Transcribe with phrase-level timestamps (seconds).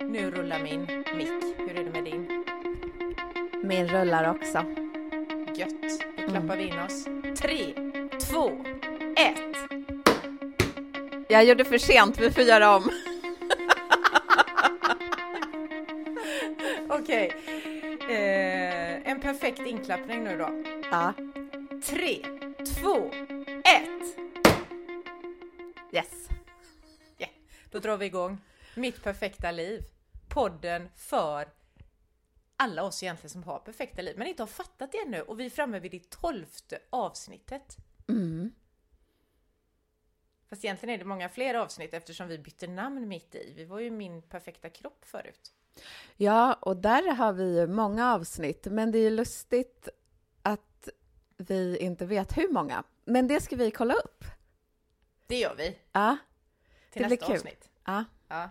[0.00, 0.80] Nu rullar min
[1.16, 1.56] mick.
[1.56, 2.44] Hur är det med din?
[3.62, 4.64] Min rullar också.
[5.54, 6.04] Gött.
[6.16, 7.04] Då klappar vi in oss.
[7.40, 7.74] Tre,
[8.18, 8.50] två,
[9.16, 9.56] ett.
[11.28, 12.90] Jag gjorde för sent, vi får göra om.
[16.88, 17.32] Okej.
[18.08, 20.48] Eh, en perfekt inklappning nu då.
[20.90, 21.12] Ja.
[21.84, 22.16] Tre,
[22.80, 23.10] två,
[27.80, 28.38] drar vi igång.
[28.74, 29.84] Mitt perfekta liv.
[30.28, 31.48] Podden för
[32.56, 35.46] alla oss egentligen som har perfekta liv men inte har fattat det ännu och vi
[35.46, 37.76] är framme vid det tolfte avsnittet.
[38.08, 38.52] Mm.
[40.48, 43.52] Fast egentligen är det många fler avsnitt eftersom vi bytte namn mitt i.
[43.56, 45.52] Vi var ju min perfekta kropp förut.
[46.16, 49.88] Ja, och där har vi ju många avsnitt, men det är ju lustigt
[50.42, 50.88] att
[51.36, 52.84] vi inte vet hur många.
[53.04, 54.24] Men det ska vi kolla upp.
[55.26, 56.16] Det gör vi Ja,
[56.90, 57.34] till Det blir nästa kul.
[57.36, 57.69] avsnitt.
[57.84, 58.04] Ja.
[58.28, 58.50] Ja.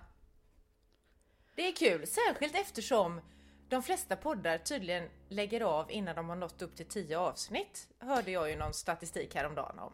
[1.55, 3.21] Det är kul, särskilt eftersom
[3.69, 7.87] de flesta poddar tydligen lägger av innan de har nått upp till 10 avsnitt.
[7.99, 9.93] Hörde jag ju någon statistik häromdagen om.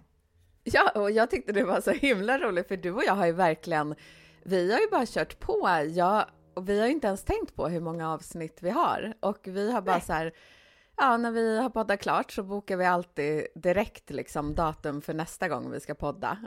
[0.64, 3.32] Ja, och jag tyckte det var så himla roligt, för du och jag har ju
[3.32, 3.96] verkligen,
[4.44, 5.70] vi har ju bara kört på.
[5.90, 9.14] Jag, och vi har ju inte ens tänkt på hur många avsnitt vi har.
[9.20, 10.06] Och vi har bara Nej.
[10.06, 10.34] så här,
[10.98, 15.50] ja, när vi har poddat klart så bokar vi alltid direkt liksom datum för nästa
[15.50, 16.38] gång vi ska podda.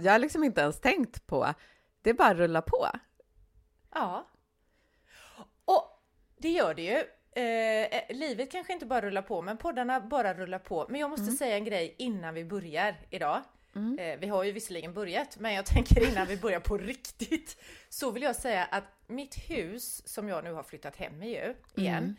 [0.00, 1.54] Jag har liksom inte ens tänkt på,
[2.02, 2.88] det bara att rulla på.
[3.94, 4.28] Ja.
[5.64, 6.04] Och
[6.38, 7.04] det gör det ju.
[7.32, 10.86] Eh, eh, livet kanske inte bara rullar på, men poddarna bara rullar på.
[10.88, 13.42] Men jag måste säga en grej innan vi börjar idag.
[13.98, 17.56] Eh, vi har ju visserligen börjat, men jag tänker innan vi börjar på riktigt.
[17.88, 21.54] Så vill jag säga att mitt hus, som jag nu har flyttat hem i ju,
[21.74, 22.16] igen,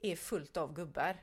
[0.00, 1.16] är fullt av gubbar.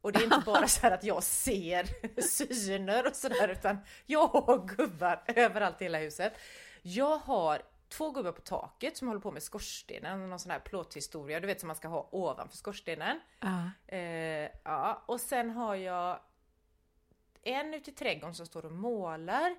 [0.00, 2.20] Och det är inte bara så här att jag ser
[2.54, 6.32] syner och sådär, utan jag har gubbar överallt i hela huset.
[6.82, 11.40] Jag har två gubbar på taket som håller på med skorstenen, någon sån här plåthistoria,
[11.40, 13.20] du vet som man ska ha ovanför skorstenen.
[13.40, 13.70] Ja.
[13.86, 16.20] Eh, ja, och sen har jag
[17.42, 19.56] en ute i trädgården som står och målar.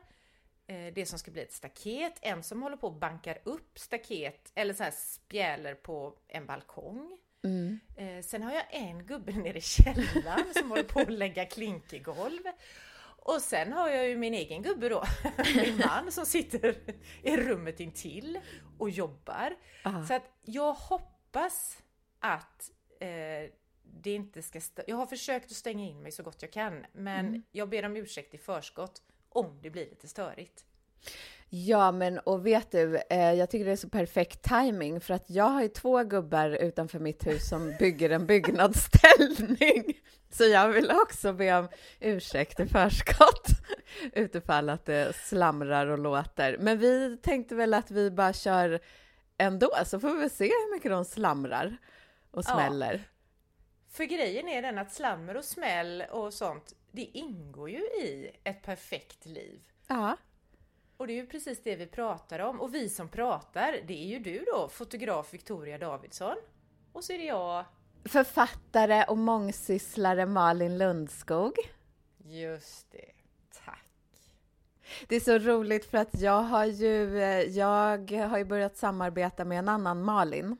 [0.67, 2.13] Eh, det som ska bli ett staket.
[2.21, 7.17] En som håller på och bankar upp staket eller så här spjäler på en balkong.
[7.43, 7.79] Mm.
[7.97, 12.41] Eh, sen har jag en gubbe nere i källaren som håller på att lägga klinkergolv.
[13.23, 15.03] Och sen har jag ju min egen gubbe då,
[15.55, 16.75] min man som sitter
[17.23, 18.39] i rummet intill
[18.77, 19.55] och jobbar.
[19.83, 20.05] Ja.
[20.07, 21.83] Så att jag hoppas
[22.19, 23.51] att eh,
[23.83, 24.61] det inte ska...
[24.87, 27.97] Jag har försökt att stänga in mig så gott jag kan, men jag ber om
[27.97, 30.65] ursäkt i förskott om det blir lite störigt.
[31.53, 35.29] Ja, men och vet du, eh, jag tycker det är så perfekt timing för att
[35.29, 39.83] jag har ju två gubbar utanför mitt hus som bygger en byggnadsställning.
[40.29, 41.67] Så jag vill också be om
[41.99, 43.47] ursäkt i förskott
[44.13, 46.57] utifall att det slamrar och låter.
[46.57, 48.79] Men vi tänkte väl att vi bara kör
[49.37, 51.77] ändå, så får vi se hur mycket de slamrar
[52.31, 52.53] och Ja.
[52.53, 53.03] smäller.
[53.89, 58.61] För grejen är den att slammer och smäll och sånt, det ingår ju i ett
[58.63, 59.59] perfekt liv.
[59.87, 60.17] Ja.
[61.01, 62.61] Och det är ju precis det vi pratar om.
[62.61, 66.35] Och vi som pratar, det är ju du då, fotograf Victoria Davidsson.
[66.93, 67.65] Och så är det jag,
[68.05, 71.53] Författare och mångsysslare Malin Lundskog.
[72.17, 73.11] just det,
[73.65, 73.85] tack.
[75.07, 79.45] Det är så roligt för att jag har ju, eh, jag har ju börjat samarbeta
[79.45, 80.57] med en annan Malin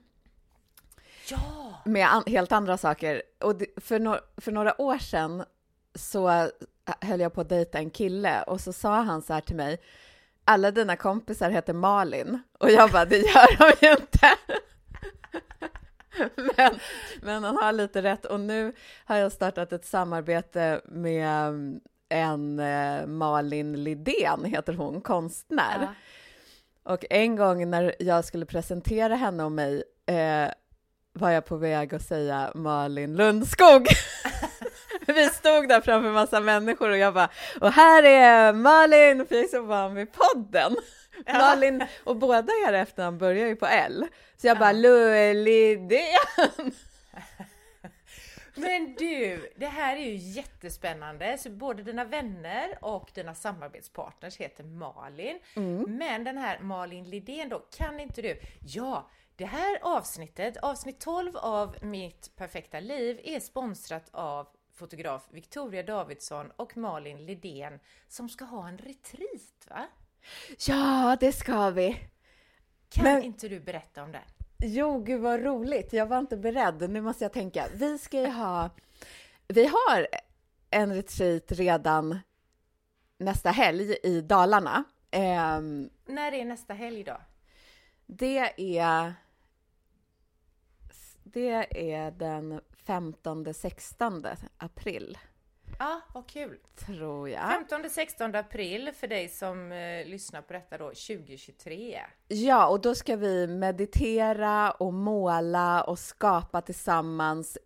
[1.30, 1.82] Ja!
[1.86, 3.22] med an, helt andra saker.
[3.40, 5.44] Och det, för, no, för några år sedan
[5.96, 6.48] så eh,
[7.02, 9.80] höll jag på att dejta en kille och så sa han så här till mig,
[10.52, 12.42] alla dina kompisar heter Malin.
[12.60, 14.30] Och jag bara, det gör de ju inte.
[16.58, 16.80] Men,
[17.22, 18.74] men han har lite rätt och nu
[19.06, 21.80] har jag startat ett samarbete med mm,
[22.10, 25.78] en eh, Malin Lidén, heter hon, konstnär.
[25.82, 25.94] Ja.
[26.92, 30.52] Och en gång när jag skulle presentera henne och mig eh,
[31.14, 33.88] var jag på väg att säga Malin Lundskog.
[35.16, 37.30] Vi stod där framför massa människor och jag bara,
[37.62, 40.76] och här är Malin, för jag är så van vid podden.
[41.26, 41.34] Ja.
[41.34, 44.08] Malin, och båda era efternamn börjar ju på L.
[44.38, 44.60] Så jag Ja.
[44.60, 44.72] bara,
[45.34, 46.72] Lidén.
[48.56, 51.38] Men du, det här är ju jättespännande.
[51.38, 55.40] Så både dina vänner och dina samarbetspartners heter Malin.
[55.88, 58.40] Men den här Malin Lidén då, kan inte du?
[58.66, 64.48] Ja, det här avsnittet, avsnitt 12 av Mitt perfekta liv, är sponsrat av
[64.86, 69.88] fotograf Victoria Davidsson och Malin Lidén som ska ha en retreat va?
[70.68, 71.98] Ja, det ska vi.
[72.90, 74.22] Kan Men- inte du berätta om det?
[74.64, 75.94] Jo, gud vad roligt.
[75.94, 76.90] Jag var inte beredd.
[76.90, 77.68] Nu måste jag tänka.
[77.74, 78.70] Vi ska ju ha...
[79.48, 80.08] Vi har
[80.70, 82.20] en retreat redan
[83.18, 84.84] nästa helg i Dalarna.
[85.12, 87.18] Ehm, När är nästa helg då?
[88.06, 88.38] Det
[88.78, 89.14] är...
[91.24, 92.62] Det är den
[92.92, 95.18] 15-16 april,
[95.80, 96.58] Ja, vad kul!
[96.76, 97.42] tror jag.
[97.70, 102.02] 15-16 april för dig som eh, lyssnar på detta då 2023.
[102.28, 107.58] Ja, och då ska vi meditera och måla och skapa tillsammans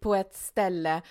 [0.00, 1.02] på ett ställe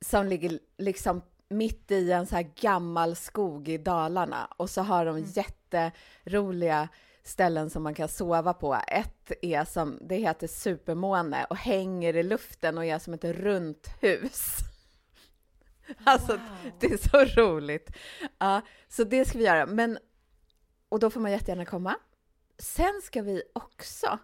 [0.00, 4.48] som ligger liksom mitt i en så här gammal skog i Dalarna.
[4.56, 6.88] Och så har de jätteroliga
[7.24, 8.74] ställen som man kan sova på.
[8.88, 13.88] Ett är som, det heter Supermåne och hänger i luften och är som ett runt
[14.00, 14.56] hus.
[16.04, 16.40] Alltså,
[16.80, 17.90] det är så roligt.
[18.38, 19.66] Ja, så det ska vi göra.
[19.66, 19.98] Men,
[20.88, 21.96] och då får man jättegärna komma.
[22.58, 24.18] Sen ska vi också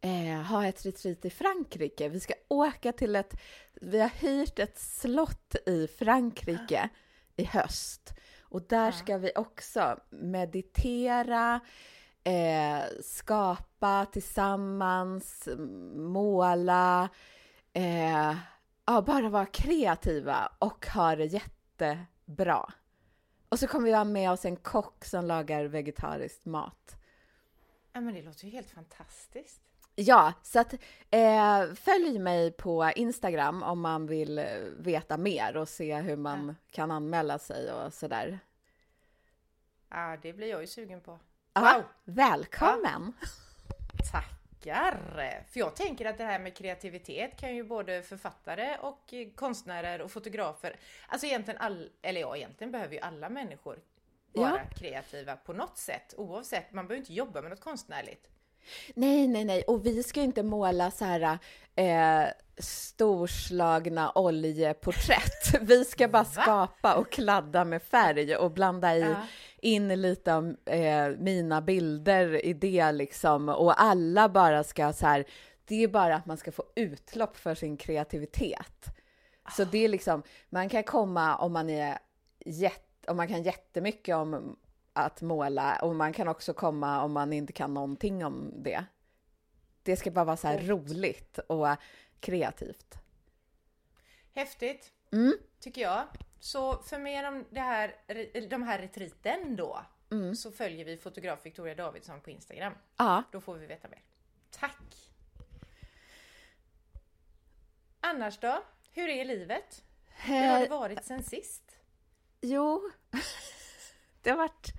[0.00, 2.08] eh, ha ett retreat i Frankrike.
[2.08, 3.34] Vi ska åka till ett,
[3.74, 6.88] vi har hyrt ett slott i Frankrike
[7.36, 8.12] i höst.
[8.40, 11.60] Och där ska vi också meditera,
[12.26, 15.48] eh, skapa tillsammans,
[15.94, 17.08] måla,
[17.72, 18.36] eh,
[18.86, 22.72] ja, bara vara kreativa och ha det jättebra.
[23.48, 26.96] Och så kommer vi ha med oss en kock som lagar vegetarisk mat.
[27.92, 29.60] Ja, men det låter ju helt fantastiskt.
[29.94, 30.74] Ja, så att
[31.10, 34.46] eh, följ mig på Instagram om man vill
[34.78, 38.38] veta mer och se hur man kan anmäla sig och sådär.
[39.88, 41.18] Ja, det blir jag ju sugen på.
[41.56, 41.84] Ja, Wow!
[42.04, 43.12] Välkommen!
[44.12, 45.00] Tackar!
[45.50, 50.10] För jag tänker att det här med kreativitet kan ju både författare och konstnärer och
[50.10, 50.76] fotografer,
[51.08, 53.78] alltså egentligen all, eller ja, egentligen behöver ju alla människor
[54.32, 58.26] vara kreativa på något sätt, oavsett, man behöver inte jobba med något konstnärligt.
[58.94, 61.38] Nej, nej, nej, och vi ska inte måla så här
[61.76, 65.60] eh, storslagna oljeporträtt.
[65.60, 69.16] Vi ska bara skapa och kladda med färg och blanda i Ja.
[69.66, 75.24] In lite av eh, mina bilder i det liksom och alla bara ska så här.
[75.64, 78.84] Det är bara att man ska få utlopp för sin kreativitet.
[79.56, 81.98] Så det är liksom, man kan komma om man är
[82.44, 84.56] jätte, om man kan jättemycket om
[84.92, 88.84] att måla och man kan också komma om man inte kan någonting om det.
[89.82, 91.68] Det ska bara vara så här roligt och
[92.20, 92.98] kreativt.
[94.34, 95.34] Häftigt, Mm.
[95.60, 96.04] tycker jag.
[96.40, 97.96] Så för mer om det här,
[98.48, 99.84] de här retriten då,
[100.36, 102.72] så följer vi fotograf Victoria Davidsson på Instagram.
[102.96, 104.02] Ja, Då får vi veta mer.
[104.50, 105.10] Tack!
[108.00, 108.62] Annars då?
[108.92, 109.82] Hur är livet?
[110.08, 111.62] Hur har det Eh, varit sen sist?
[112.40, 112.90] Jo,
[114.22, 114.72] det har varit,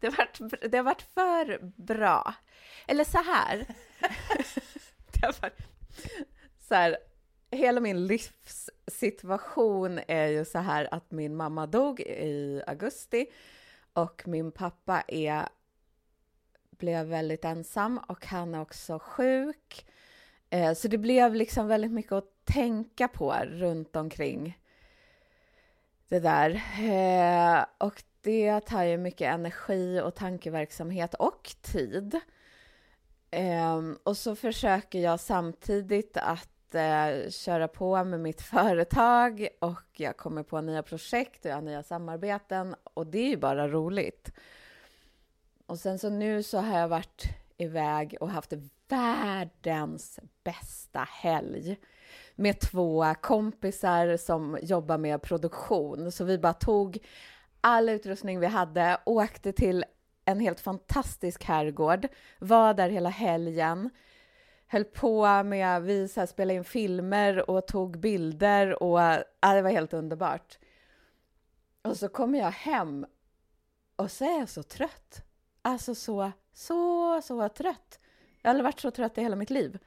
[0.00, 2.34] det har varit, det har varit för bra.
[2.86, 3.66] Eller så här.
[5.12, 5.58] Det har varit
[6.68, 6.96] så här.
[7.52, 13.26] Hela min livssituation är ju så här att min mamma dog i augusti
[13.92, 15.48] och min pappa är,
[16.70, 19.86] blev väldigt ensam och han är också sjuk.
[20.50, 24.58] Eh, Så det blev liksom väldigt mycket att tänka på runt omkring
[26.08, 26.62] det där.
[26.80, 32.20] Eh, och det tar ju mycket energi och tankeverksamhet och tid.
[33.30, 40.16] Eh, och så försöker jag samtidigt att eh, köra på med mitt företag och jag
[40.16, 44.32] kommer på nya projekt och jag har nya samarbeten och det är ju bara roligt.
[45.66, 47.24] Och sen så nu så har jag varit
[47.56, 48.52] iväg och haft
[48.88, 51.76] världens bästa helg
[52.34, 56.12] med två kompisar som jobbar med produktion.
[56.12, 56.98] Så vi bara tog
[57.60, 59.84] all utrustning vi hade, åkte till
[60.24, 62.08] en helt fantastisk herrgård,
[62.38, 63.90] var där hela helgen,
[64.72, 69.00] höll på med, vi så här spelade in filmer och tog bilder och
[69.40, 70.58] ja, det var helt underbart.
[71.82, 73.06] Och så kommer jag hem
[73.96, 75.24] och så är jag så trött.
[75.62, 77.98] Alltså så, så, så trött.
[78.42, 79.78] Jag har aldrig varit så trött i hela mitt liv.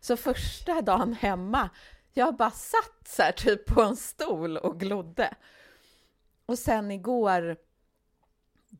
[0.00, 1.70] Så första dagen hemma,
[2.12, 5.34] jag bara satt så här typ på en stol och glodde.
[6.46, 7.56] Och sen igår,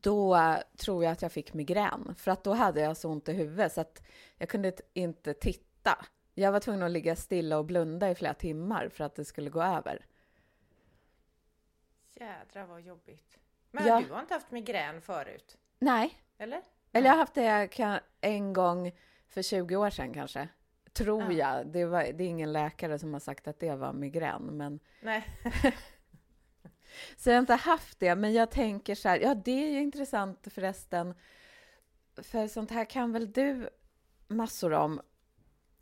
[0.01, 0.37] då
[0.77, 2.15] tror jag att jag fick migrän.
[2.17, 4.03] För att då hade jag så ont i huvudet så att
[4.37, 6.05] jag kunde inte titta.
[6.33, 9.49] Jag var tvungen att ligga stilla och blunda i flera timmar för att det skulle
[9.49, 10.05] gå över.
[12.15, 13.37] Jädrar vad jobbigt.
[13.71, 14.01] Men Ja.
[14.07, 15.57] du har inte haft migrän förut?
[15.79, 16.61] Nej, Eller?
[16.91, 18.91] eller jag har haft det en gång
[19.27, 20.47] för 20 år sedan kanske.
[20.93, 21.31] Tror Ja.
[21.31, 21.67] jag.
[21.67, 25.25] Det, var, det är ingen läkare som har sagt att det var migrän, men Nej.
[27.17, 29.81] Så jag har inte haft det, men jag tänker så här, ja det är ju
[29.81, 31.13] intressant förresten,
[32.21, 33.69] för sånt här kan väl du
[34.27, 35.01] massor om.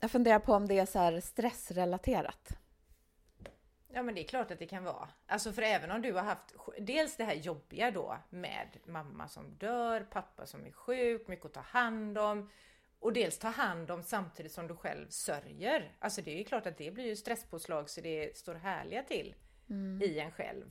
[0.00, 2.58] Jag funderar på om det är så här stressrelaterat.
[3.94, 5.08] Ja men det är klart att det kan vara.
[5.26, 9.54] Alltså för även om du har haft dels det här jobbiga då med mamma som
[9.54, 12.50] dör, pappa som är sjuk, mycket att ta hand om.
[12.98, 15.96] och dels ta hand om samtidigt som du själv sörjer.
[15.98, 19.34] Alltså det är ju klart att det blir ju stresspåslag så det står härliga till
[19.70, 20.02] mm.
[20.02, 20.70] i en själv.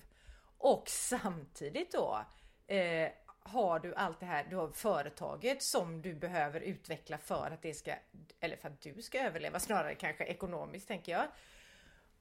[0.61, 2.25] Och samtidigt då
[2.67, 3.09] eh,
[3.43, 7.73] har du allt det här, du har företaget som du behöver utveckla för att det
[7.73, 7.93] ska,
[8.39, 11.27] eller för att du ska överleva snarare kanske ekonomiskt tänker jag.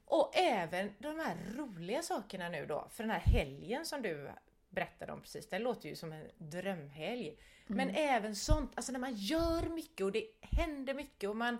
[0.05, 4.31] Och även de här roliga sakerna nu då, för den här helgen som du
[4.69, 7.27] berättade om precis, det låter ju som en drömhelg.
[7.27, 7.37] Mm.
[7.67, 11.57] Men även sånt, alltså när man gör mycket och det händer mycket och man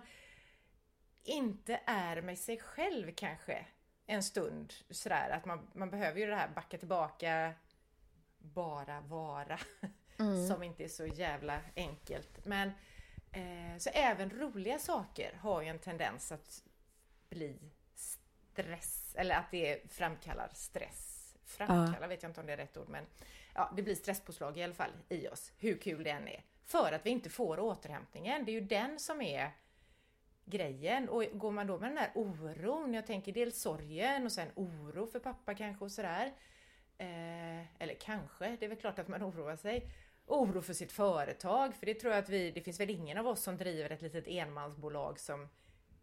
[1.24, 3.66] inte är med sig själv kanske
[4.06, 7.54] en stund sådär att man, man behöver ju det här backa tillbaka,
[8.38, 9.58] bara vara.
[10.18, 10.46] Mm.
[10.48, 12.44] som inte är så jävla enkelt.
[12.44, 12.68] Men
[13.32, 16.62] eh, så även roliga saker har ju en tendens att
[17.28, 17.58] bli
[17.94, 21.34] stress, eller att det framkallar stress.
[21.44, 22.06] Framkallar ja.
[22.06, 23.06] vet jag inte om det är rätt ord, men
[23.54, 26.44] ja, det blir stresspåslag i alla fall i oss, hur kul det än är.
[26.64, 28.44] För att vi inte får återhämtningen.
[28.44, 29.50] Det är ju den som är
[30.44, 31.08] grejen.
[31.08, 35.06] Och går man då med den här oron, jag tänker dels sorgen och sen oro
[35.06, 36.32] för pappa kanske och sådär.
[36.98, 39.90] Eh, eller kanske, det är väl klart att man oroar sig.
[40.26, 43.26] Oro för sitt företag, för det tror jag att vi, det finns väl ingen av
[43.26, 45.48] oss som driver ett litet enmansbolag som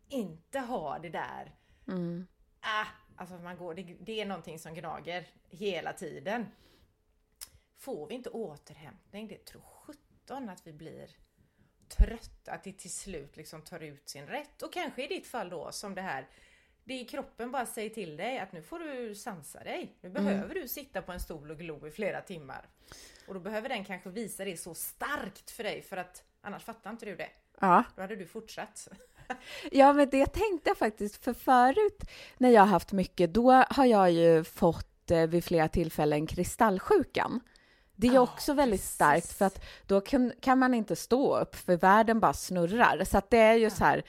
[0.09, 1.55] inte har det där.
[1.87, 2.27] Mm.
[2.59, 6.45] Ah, alltså man går, det, det är någonting som gnager hela tiden.
[7.77, 11.15] Får vi inte återhämtning, det tror sjutton att vi blir
[11.89, 14.61] trötta, att det till slut liksom tar ut sin rätt.
[14.61, 16.27] Och kanske i ditt fall då som det här
[16.89, 19.97] det är kroppen bara säger till dig att nu får du sansa dig.
[20.01, 20.25] Nu mm.
[20.25, 22.67] behöver du sitta på en stol och glo i flera timmar.
[23.27, 26.89] Och då behöver den kanske visa det så starkt för dig för att annars fattar
[26.89, 27.29] inte du det.
[27.59, 27.83] Ja.
[27.95, 28.87] Då hade du fortsatt.
[29.71, 32.03] Ja, men det tänkte jag faktiskt, för förut
[32.37, 37.39] när jag har haft mycket, då har jag ju fått eh, vid flera tillfällen kristallsjukan.
[37.99, 38.95] Det är oh, också väldigt precis.
[38.95, 43.03] starkt för att då kan, kan, man inte stå upp för världen bara snurrar.
[43.03, 43.69] Så att det är ju ja.
[43.69, 44.03] så här,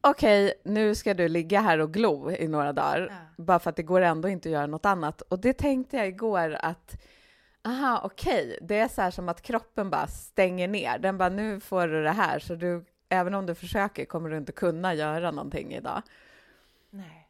[0.00, 3.44] okej, okay, nu ska du ligga här och glo i några dagar, ja.
[3.44, 5.20] bara för att det går ändå inte att göra något annat.
[5.20, 7.02] Och det tänkte jag igår att,
[7.64, 8.58] aha, okej, okay.
[8.62, 10.98] det är så här som att kroppen bara stänger ner.
[10.98, 14.36] Den bara, nu får du det här, så du, även om du försöker kommer du
[14.36, 16.02] inte kunna göra någonting idag.
[16.90, 17.28] Nej.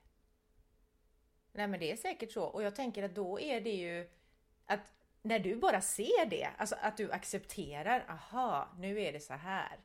[1.53, 2.43] Nej, men det är säkert så.
[2.43, 4.09] Och jag tänker att då är det ju
[4.67, 4.81] att
[5.23, 9.79] när du bara ser det, alltså att du accepterar, aha, nu är det så här.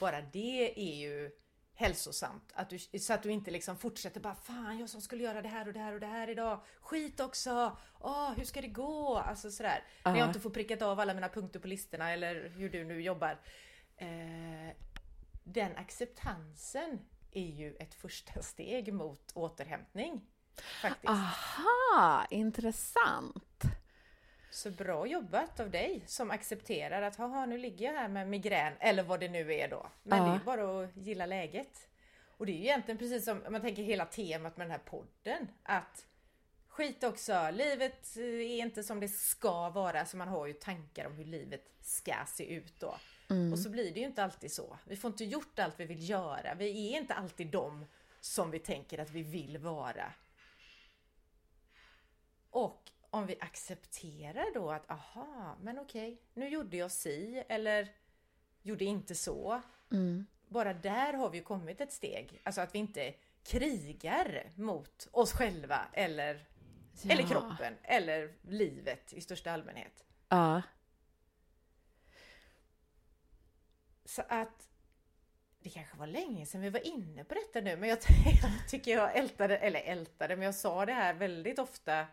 [0.00, 1.30] Bara det är ju
[1.74, 2.52] hälsosamt.
[2.54, 5.48] Att du, så att du inte liksom fortsätter bara Fan, jag som skulle göra det
[5.48, 6.60] här och det här och det här idag.
[6.80, 7.76] Skit också!
[8.00, 9.16] Åh, hur ska det gå?
[9.18, 9.76] Alltså sådär.
[9.76, 10.12] Uh -huh.
[10.12, 13.02] När jag inte får prickat av alla mina punkter på listorna eller hur du nu
[13.02, 13.40] jobbar.
[13.96, 14.76] Eh,
[15.44, 16.98] den acceptansen
[17.30, 20.26] är ju ett första steg mot återhämtning.
[20.82, 21.10] Faktiskt.
[21.10, 23.64] Aha, intressant!
[24.54, 28.72] Så bra jobbat av dig som accepterar att haha nu ligger jag här med migrän
[28.80, 29.86] eller vad det nu är då.
[30.02, 30.24] Men ja.
[30.24, 31.88] det är bara att gilla läget.
[32.26, 35.48] Och det är ju egentligen precis som man tänker hela temat med den här podden.
[35.62, 36.06] Att
[36.68, 40.06] skit också, livet är inte som det ska vara.
[40.06, 42.94] Så man har ju tankar om hur livet ska se ut då.
[43.30, 43.52] Mm.
[43.52, 44.78] Och så blir det ju inte alltid så.
[44.84, 46.54] Vi får inte gjort allt vi vill göra.
[46.54, 47.86] Vi är inte alltid de
[48.20, 50.12] som vi tänker att vi vill vara.
[52.50, 57.88] Och om vi accepterar då att aha, men okej, nu gjorde jag si eller
[58.62, 59.62] gjorde inte så.
[59.92, 60.26] Mm.
[60.48, 62.40] Bara där har vi kommit ett steg.
[62.44, 66.46] Alltså att vi inte krigar mot oss själva eller,
[67.02, 67.12] ja.
[67.12, 70.04] eller kroppen eller livet i största allmänhet.
[70.28, 70.62] Ja.
[74.04, 74.68] Så att
[75.60, 77.98] det kanske var länge sedan vi var inne på detta nu, men jag
[78.68, 82.06] tycker jag ältade, eller ältade, men jag sa det här väldigt ofta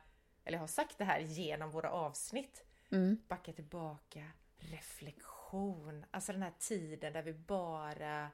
[0.43, 2.65] eller har sagt det här genom våra avsnitt.
[2.91, 3.21] Mm.
[3.27, 4.23] Backa tillbaka,
[4.57, 8.31] reflektion, alltså den här tiden där vi bara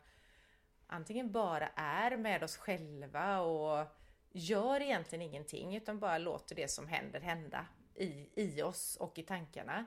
[0.88, 3.88] antingen bara är med oss själva och
[4.32, 9.24] gör egentligen ingenting utan bara låter det som händer hända i, i oss och i
[9.24, 9.86] tankarna.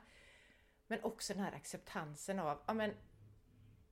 [0.87, 2.95] Men också den här acceptansen av, ja men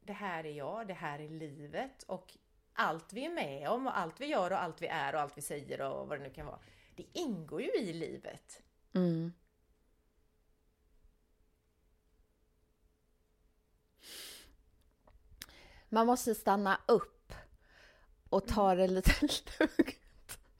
[0.00, 2.36] det här är jag, det här är livet och
[2.72, 5.38] allt vi är med om och allt vi gör och allt vi är och allt
[5.38, 6.60] vi säger och vad det nu kan vara
[6.98, 8.62] det ingår ju i livet.
[8.94, 9.32] Mm.
[15.88, 17.32] Man måste stanna upp
[18.28, 19.10] och ta det lite
[19.58, 19.98] lugnt,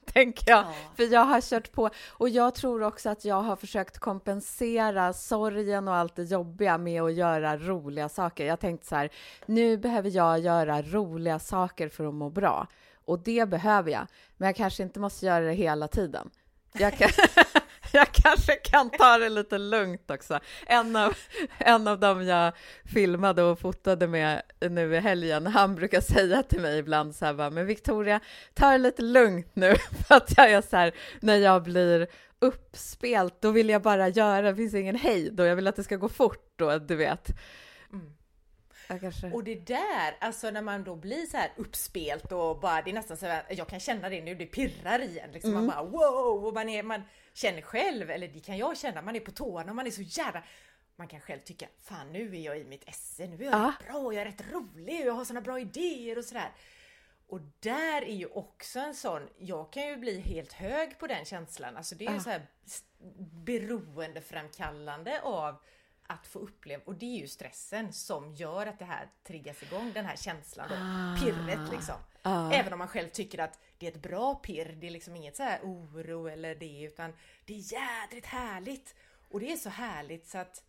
[0.05, 0.59] tänker jag.
[0.59, 0.73] Ja.
[0.95, 1.89] För jag har kört på.
[2.07, 7.01] Och jag tror också att jag har försökt kompensera sorgen och allt det jobbiga med
[7.01, 8.45] att göra roliga saker.
[8.45, 9.09] Jag tänkte så här,
[9.45, 12.67] nu behöver jag göra roliga saker för att må bra.
[13.09, 16.29] Och det behöver jag, men jag kanske inte måste göra det hela tiden.
[16.73, 17.09] Jag kan,
[17.91, 20.39] jag kanske kan ta det lite lugnt också.
[20.67, 21.17] En av,
[21.57, 22.53] en av dem jag
[22.85, 27.33] filmade och fotade med nu i helgen, han brukar säga till mig ibland så här
[27.33, 28.19] bara, men Victoria,
[28.53, 29.75] ta det lite lugnt nu,
[30.07, 32.07] för att jag är så här, när jag blir
[32.39, 35.83] uppspelt, då vill jag bara göra, det finns ingen hejd och jag vill att det
[35.83, 37.31] ska gå fort då, du vet.
[38.97, 39.31] Kanske...
[39.31, 42.93] Och det där, alltså när man då blir så här uppspelt och bara, det är
[42.93, 45.65] nästan så här, jag kan känna det nu, det pirrar i en liksom, mm.
[45.65, 46.45] man bara wow!
[46.45, 47.01] Och man, är, man
[47.33, 50.01] känner själv, eller det kan jag känna, man är på tårna och man är så
[50.01, 50.43] jävla
[50.99, 53.73] man kan själv tycka, fan nu är jag i mitt esse, nu är jag ah.
[53.87, 56.51] bra, jag är rätt rolig, jag har såna bra idéer och sådär.
[57.27, 61.25] Och där är ju också en sån, jag kan ju bli helt hög på den
[61.25, 62.19] känslan, alltså det är ah.
[62.19, 62.47] så här
[63.45, 65.55] beroendeframkallande av
[66.09, 69.91] att få uppleva, och det är ju stressen som gör att det här triggas igång,
[69.93, 71.25] den här känslan då, ah.
[71.25, 71.95] pirret liksom.
[72.21, 72.51] Ah.
[72.51, 75.35] Även om man själv tycker att det är ett bra pirr, det är liksom inget
[75.35, 77.13] så här oro eller det, utan
[77.45, 78.95] det är jädrigt härligt.
[79.29, 80.63] Och det är så härligt så att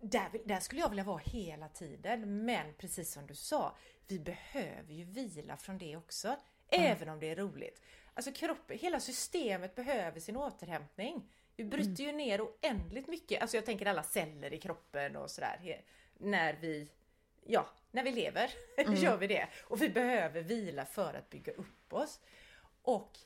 [0.00, 4.92] där, där skulle jag vilja vara hela tiden, men precis som du sa, vi behöver
[4.92, 6.92] ju vila från det också, mm.
[6.92, 7.82] även om det är roligt.
[8.14, 11.32] Alltså kroppen, hela systemet behöver sin återhämtning.
[11.56, 15.82] Vi bryter ju ner oändligt mycket, alltså jag tänker alla celler i kroppen och sådär,
[16.18, 16.88] när vi,
[17.46, 18.94] ja, när vi lever mm.
[18.94, 19.48] gör vi det.
[19.62, 22.20] Och vi behöver vila för att bygga upp oss.
[22.82, 23.18] Och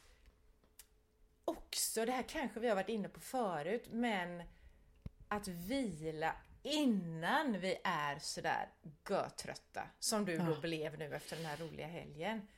[1.45, 4.43] också, det här kanske vi har varit inne på förut, men
[5.29, 8.69] att vila innan vi är sådär
[9.09, 12.49] götrötta som du då blev nu efter den här roliga helgen.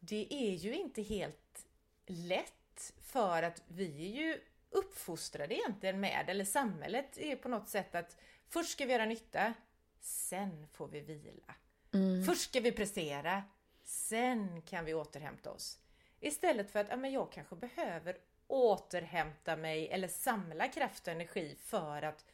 [0.00, 1.66] Det är ju inte helt
[2.06, 7.94] lätt för att vi är ju uppfostrade egentligen med, eller samhället är på något sätt
[7.94, 8.16] att
[8.48, 9.54] först ska vi göra nytta,
[10.00, 11.54] sen får vi vila.
[11.94, 12.24] Mm.
[12.24, 13.42] Först ska vi prestera,
[13.82, 15.78] sen kan vi återhämta oss.
[16.20, 21.56] Istället för att ja, men jag kanske behöver återhämta mig eller samla kraft och energi
[21.60, 22.24] för att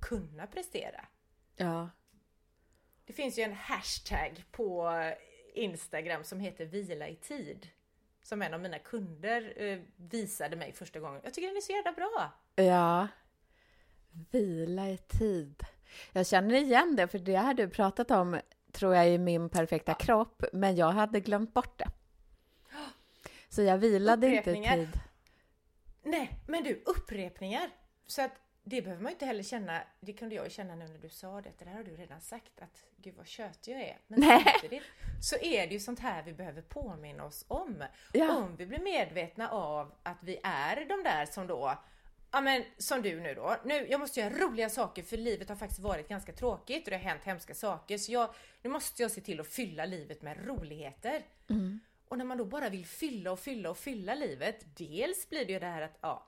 [0.00, 1.06] kunna prestera.
[1.56, 1.90] Ja.
[3.04, 4.92] Det finns ju en hashtag på
[5.54, 7.68] Instagram som heter vila i tid.
[8.24, 11.20] Som en av mina kunder eh, visade mig första gången.
[11.24, 12.32] Jag tycker den är så jävla bra!
[12.54, 13.08] Ja.
[14.30, 15.62] Vila i tid.
[16.12, 18.40] Jag känner igen det, för det har du pratat om,
[18.72, 19.94] tror jag, i min perfekta ja.
[19.94, 21.88] kropp, men jag hade glömt bort det.
[23.48, 25.00] Så jag vilade inte i tid.
[26.02, 27.70] Nej, men du, upprepningar!
[28.06, 28.32] Så att
[28.64, 31.08] det behöver man ju inte heller känna, det kunde jag ju känna nu när du
[31.08, 33.98] sa det, det där har du redan sagt att gud vad tjötig jag är.
[34.06, 34.44] Men Nej.
[34.44, 34.82] samtidigt
[35.22, 37.84] så är det ju sånt här vi behöver påminna oss om.
[38.12, 38.36] Ja.
[38.36, 41.78] Om vi blir medvetna av att vi är de där som då
[42.34, 43.56] Ja men som du nu då.
[43.64, 46.96] Nu, jag måste göra roliga saker för livet har faktiskt varit ganska tråkigt och det
[46.96, 47.98] har hänt hemska saker.
[47.98, 51.22] Så jag, nu måste jag se till att fylla livet med roligheter.
[51.50, 51.80] Mm.
[52.08, 54.76] Och när man då bara vill fylla och fylla och fylla livet.
[54.76, 56.26] Dels blir det ju det här att ja,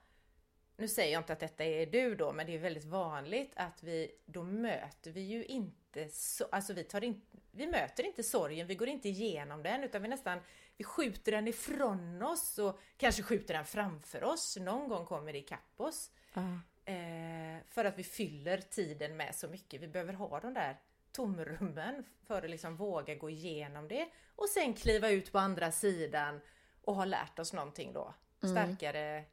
[0.77, 3.83] nu säger jag inte att detta är du då, men det är väldigt vanligt att
[3.83, 8.67] vi, då möter vi ju inte så, alltså vi tar in, vi möter inte sorgen,
[8.67, 10.39] vi går inte igenom den, utan vi nästan,
[10.77, 15.39] vi skjuter den ifrån oss och kanske skjuter den framför oss, någon gång kommer det
[15.39, 16.11] ikapp oss.
[16.37, 16.59] Uh.
[16.85, 20.77] Eh, för att vi fyller tiden med så mycket, vi behöver ha de där
[21.13, 26.41] tomrummen för att liksom våga gå igenom det och sen kliva ut på andra sidan
[26.83, 28.55] och ha lärt oss någonting då, mm.
[28.55, 29.25] starkare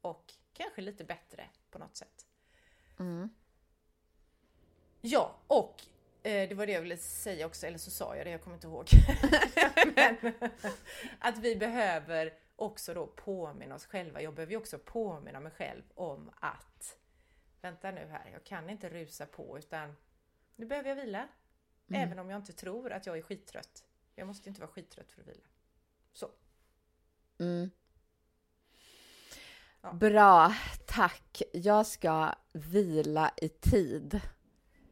[0.00, 2.26] och kanske lite bättre på något sätt.
[2.98, 3.30] Mm.
[5.00, 5.82] Ja, och
[6.22, 8.56] eh, det var det jag ville säga också, eller så sa jag det, jag kommer
[8.56, 8.88] inte ihåg.
[9.96, 10.32] Men,
[11.18, 14.22] att vi behöver också då påminna oss själva.
[14.22, 16.96] Jag behöver ju också påminna mig själv om att
[17.60, 19.96] vänta nu här, jag kan inte rusa på utan
[20.56, 21.28] nu behöver jag vila.
[21.88, 22.02] Mm.
[22.02, 23.84] Även om jag inte tror att jag är skittrött.
[24.14, 25.46] Jag måste inte vara skittrött för att vila.
[26.12, 26.30] Så.
[27.38, 27.70] Mm.
[29.88, 29.94] Ja.
[29.94, 30.54] Bra,
[30.86, 31.42] tack.
[31.52, 34.20] Jag ska vila i tid.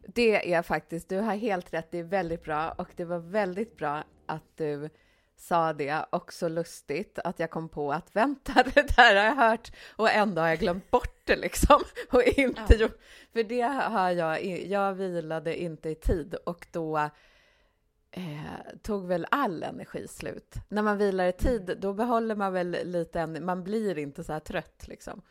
[0.06, 3.76] Det är faktiskt, du har helt rätt, det är väldigt bra och det var väldigt
[3.76, 4.90] bra att du
[5.36, 9.72] sa det, också lustigt att jag kom på att vänta, det där har jag hört
[9.96, 12.76] och ändå har jag glömt bort det liksom och inte ja.
[12.76, 13.00] gjort,
[13.32, 17.10] för det har jag, jag vilade inte i tid och då
[18.16, 20.54] eh, tog väl all energi slut.
[20.68, 24.40] När man vilar i tid, då behåller man väl lite, man blir inte så här
[24.40, 25.22] trött liksom.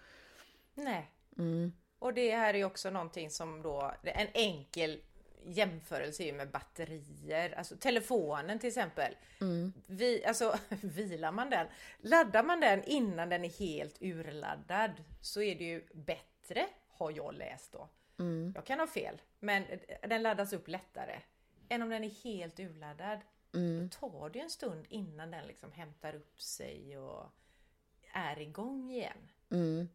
[0.74, 1.12] Nej.
[1.38, 1.74] Mm.
[2.00, 5.02] Och det här är också någonting som då, en enkel
[5.46, 9.16] jämförelse är ju med batterier, alltså telefonen till exempel.
[9.42, 9.74] Mm.
[9.88, 11.68] Vi, alltså vilar man den,
[11.98, 17.34] laddar man den innan den är helt urladdad så är det ju bättre, har jag
[17.34, 17.90] läst då.
[18.20, 18.52] Mm.
[18.56, 19.64] Jag kan ha fel, men
[20.02, 21.20] den laddas upp lättare
[21.70, 23.20] än om den är helt urladdad.
[23.54, 23.90] Mm.
[23.90, 27.32] Då tar det en stund innan den liksom hämtar upp sig och
[28.14, 29.30] är igång igen.
[29.52, 29.90] Mm.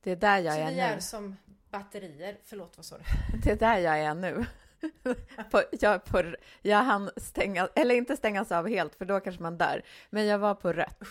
[0.00, 0.80] Det är där jag Så är vi nu.
[0.80, 1.36] är som
[1.70, 2.38] batterier.
[2.44, 3.04] Förlåt, vad sa du?
[3.44, 4.46] Det är där jag är nu.
[5.50, 9.58] på, jag, på, jag hann stänga, eller inte stängas av helt, för då kanske man
[9.58, 9.82] dör.
[10.10, 11.02] Men jag var på rött.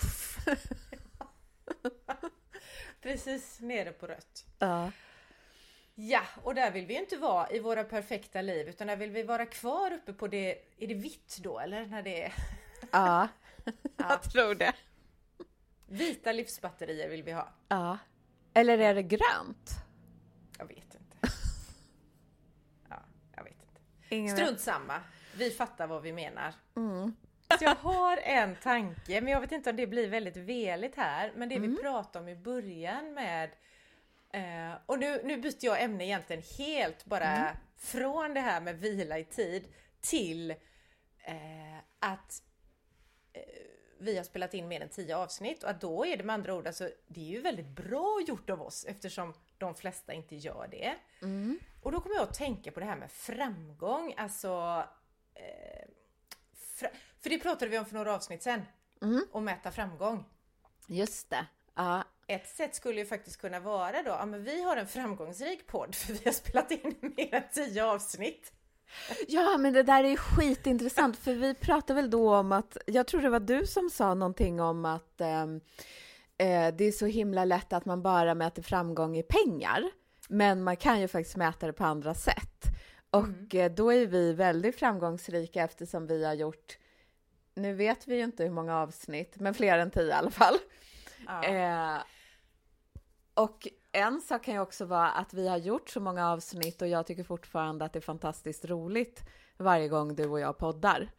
[3.02, 4.46] Precis nere på rött.
[4.60, 4.92] Ja.
[6.00, 9.12] Ja, och där vill vi ju inte vara i våra perfekta liv utan där vill
[9.12, 12.34] vi vara kvar uppe på det, är det vitt då eller när det är
[12.92, 13.28] ja,
[13.66, 13.72] Ja.
[13.98, 14.74] jag tror det.
[15.88, 17.50] vita livsbatterier vill vi ha?
[17.68, 17.98] Ja.
[18.54, 19.72] Eller är det grönt?
[20.60, 21.18] Jag vet inte.
[22.90, 23.00] Ja,
[23.36, 23.82] jag vet inte.
[24.16, 24.38] Ingen.
[24.38, 25.02] Strunt samma.
[25.38, 26.54] Vi fattar vad vi menar.
[26.76, 27.16] Mm.
[27.60, 31.32] Så jag har en tanke, men jag vet inte om det blir väldigt veligt här.
[31.36, 31.72] Men det Mm.
[31.76, 33.50] vi pratade om i början med
[34.38, 37.56] eh, och nu, nu byter jag ämne egentligen helt bara Mm.
[37.78, 39.68] från det här med vila i tid
[40.02, 40.52] till
[41.24, 42.44] eh, att
[43.34, 43.42] eh,
[44.00, 46.56] vi har spelat in mer än tio avsnitt och att då är det med andra
[46.56, 50.68] ord, alltså, det är ju väldigt bra gjort av oss eftersom de flesta inte gör
[50.72, 50.96] det.
[51.22, 51.60] Mm.
[51.84, 54.84] Och då kommer jag att tänka på det här med framgång, alltså
[55.34, 55.88] eh,
[56.56, 58.62] fra, för det pratade vi om för några avsnitt sen,
[59.02, 59.26] Mm.
[59.34, 60.26] att mäta framgång.
[60.88, 61.46] Just det.
[61.76, 62.04] Ja.
[62.28, 65.96] Ett sätt skulle ju faktiskt kunna vara då, ja men vi har en framgångsrik podd
[65.96, 68.52] för vi har spelat in mer än tio avsnitt.
[69.28, 73.22] ja, men det där är skitintressant, för vi pratade väl då om att, jag tror
[73.22, 75.62] det var du som sa någonting om att ehm,
[76.38, 79.84] eh, det är så himla lätt att man bara mäter framgång i pengar,
[80.30, 82.64] men man kan ju faktiskt mäta det på andra sätt.
[83.10, 86.78] Och eh, då är vi väldigt framgångsrika eftersom vi har gjort,
[87.56, 90.58] nu vet vi ju inte hur många avsnitt, men fler än tio i alla fall.
[91.28, 91.44] Ja.
[91.44, 92.02] Eh,
[93.38, 96.88] och en sak kan ju också vara att vi har gjort så många avsnitt och
[96.88, 99.22] jag tycker fortfarande att det är fantastiskt roligt
[99.58, 101.10] varje gång du och jag poddar.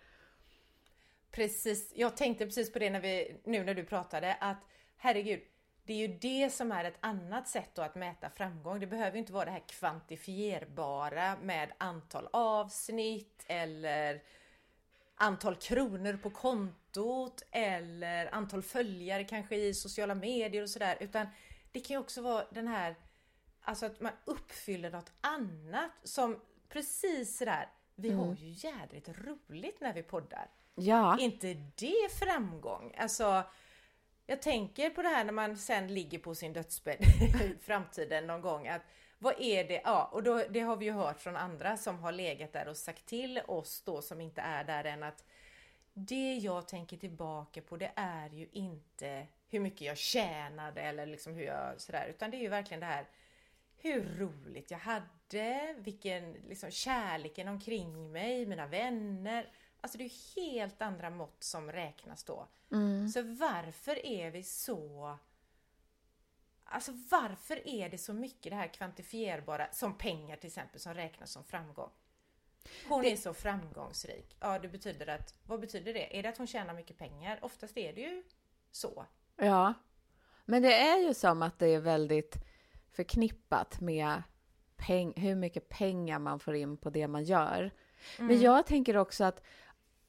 [1.31, 4.59] Precis, jag tänkte precis på det när vi, nu när du pratade att
[4.96, 5.40] herregud,
[5.85, 8.81] det är ju det som är ett annat sätt då att mäta framgång.
[8.81, 14.22] Det behöver ju inte vara det här kvantifierbara med antal avsnitt eller
[15.14, 20.96] antal kronor på kontot eller antal följare kanske i sociala medier och sådär.
[21.00, 21.26] Utan
[21.78, 22.94] det kan ju också vara den här,
[23.60, 29.92] alltså att man uppfyller något annat som precis sådär, vi har ju jädrigt roligt när
[29.92, 30.50] vi poddar.
[30.74, 32.94] Ja, inte det framgång?
[32.98, 33.42] Alltså,
[34.26, 37.00] jag tänker på det här när man sen ligger på sin dödsbädd
[37.44, 38.68] i framtiden någon gång.
[38.68, 38.82] Att,
[39.18, 39.80] vad är det?
[39.84, 42.76] Ja, och då, det har vi ju hört från andra som har legat där och
[42.76, 45.24] sagt till oss då som inte är där än att
[45.98, 51.34] det jag tänker tillbaka på det är ju inte hur mycket jag tjänade eller liksom
[51.34, 53.06] hur jag sådär utan det är ju verkligen det här
[53.80, 59.52] hur roligt jag hade, vilken liksom kärleken omkring mig, mina vänner.
[59.80, 62.48] Alltså det är ju helt andra mått som räknas då.
[63.14, 65.18] Så varför är vi så...
[66.64, 71.30] Alltså varför är det så mycket det här kvantifierbara, som pengar till exempel, som räknas
[71.30, 71.90] som framgång?
[72.88, 74.37] Hon är så framgångsrik.
[74.40, 75.35] Ja, det betyder att...
[75.47, 76.18] Vad betyder det?
[76.18, 77.38] Är det att hon tjänar mycket pengar?
[77.42, 78.23] Oftast är det ju
[78.71, 79.07] så.
[79.37, 79.75] ja.
[80.44, 82.37] Men det är ju som att det är väldigt
[82.92, 84.23] förknippat med
[84.77, 87.71] peng- hur mycket pengar man får in på det man gör.
[88.18, 89.42] Men jag tänker också att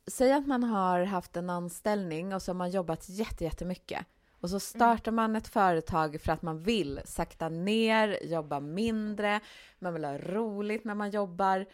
[0.08, 4.06] säg att man har haft en anställning och så har man jobbat jätte, jättemycket.
[4.42, 9.40] Och så startar man ett företag för att man vill sakta ner, jobba mindre,
[9.80, 11.66] man vill ha roligt när man jobbar.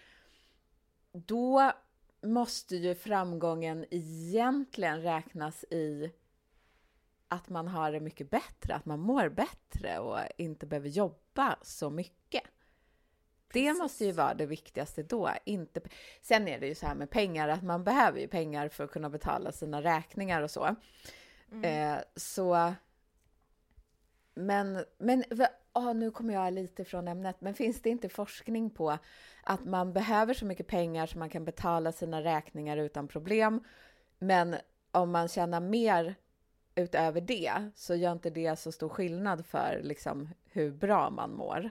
[1.16, 1.72] Då
[2.22, 6.12] måste ju framgången egentligen räknas i
[7.28, 11.90] att man har det mycket bättre, att man mår bättre och inte behöver jobba så
[11.90, 12.44] mycket.
[13.48, 13.82] Det Precis.
[13.82, 15.30] måste ju vara det viktigaste då.
[15.46, 15.82] Inte...
[16.22, 18.92] Sen är det ju så här med pengar att man behöver ju pengar för att
[18.92, 20.76] kunna betala sina räkningar och så.
[21.64, 22.74] Eh, så...
[24.34, 25.24] Men, men
[25.76, 28.98] ah, nu kommer jag lite från ämnet, men finns det inte forskning på
[29.44, 33.64] att man behöver så mycket pengar så man kan betala sina räkningar utan problem,
[34.20, 34.56] men
[34.92, 36.16] om man tjänar mer
[36.76, 41.70] utöver det så gör inte det så stor skillnad för liksom, hur bra man mår.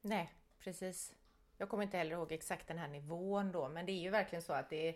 [0.00, 1.14] Nej, precis.
[1.58, 4.42] Jag kommer inte heller ihåg exakt den här nivån då, men det är ju verkligen
[4.42, 4.94] så att det är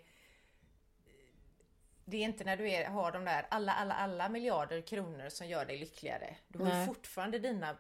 [2.05, 5.47] det är inte när du är, har de där alla, alla, alla miljarder kronor som
[5.47, 6.37] gör dig lyckligare.
[6.49, 7.77] Du har fortfarande dina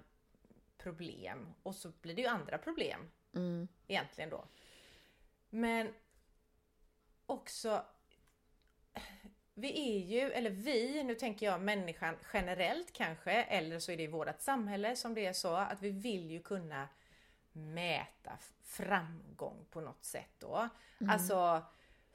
[0.78, 3.68] problem och så blir det ju andra problem Mm.
[3.86, 4.44] egentligen då.
[5.50, 5.94] Men
[7.26, 7.84] också
[9.54, 14.02] vi är ju, eller vi, nu tänker jag människan generellt kanske, eller så är det
[14.02, 16.88] i vårt samhälle som det är så, att vi vill ju kunna
[17.52, 20.68] mäta framgång på något sätt då.
[21.08, 21.62] Alltså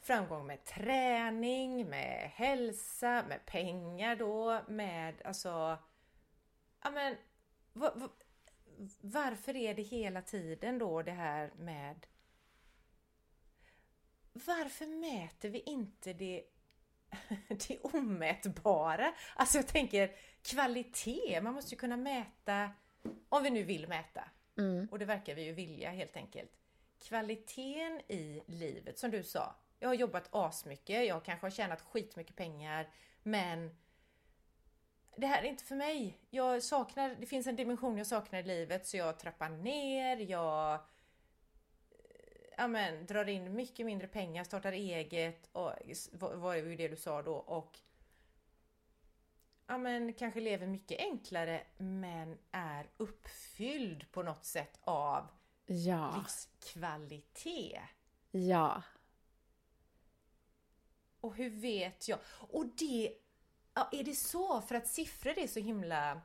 [0.02, 5.78] framgång med träning, med hälsa, med pengar då, med alltså,
[6.84, 7.16] ja men,
[7.74, 8.10] vad, vad,
[9.02, 12.06] varför är det hela tiden då det här med
[14.34, 16.44] varför mäter vi inte det,
[17.68, 19.14] det omätbara?
[19.36, 22.70] Alltså jag tänker kvalitet, man måste ju kunna mäta,
[23.30, 24.88] om vi nu vill mäta, Mm.
[24.92, 26.52] och det verkar vi ju vilja helt enkelt.
[27.00, 29.56] Kvaliteten i livet, som du sa.
[29.80, 32.90] Jag har jobbat asmycket, jag kanske har tjänat skitmycket pengar,
[33.24, 33.78] men
[35.16, 36.18] det här är inte för mig.
[36.30, 40.80] Jag saknar, det finns en dimension jag saknar i livet så jag trappar ner, jag
[42.58, 45.72] ja, men, drar in mycket mindre pengar, startar eget och
[46.12, 47.80] vad var ju det du sa då och
[49.68, 55.28] ja, men, kanske lever mycket enklare men är uppfylld på något sätt av
[55.66, 57.82] Ja, livskvalitet.
[58.32, 58.84] ja.
[61.22, 62.20] Och hur vet jag?
[62.26, 63.14] Och det,
[63.74, 64.62] ja, är det så?
[64.62, 66.22] För att siffror är så himla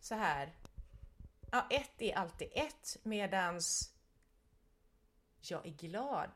[0.00, 0.52] så här.
[1.50, 3.94] Ja, ett är alltid ett medans
[5.50, 6.30] jag är glad